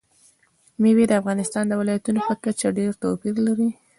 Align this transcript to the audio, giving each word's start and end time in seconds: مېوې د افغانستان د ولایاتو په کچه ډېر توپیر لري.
مېوې 0.81 1.05
د 1.07 1.13
افغانستان 1.21 1.63
د 1.67 1.73
ولایاتو 1.79 2.25
په 2.27 2.33
کچه 2.43 2.67
ډېر 2.77 2.91
توپیر 3.03 3.35
لري. 3.47 3.69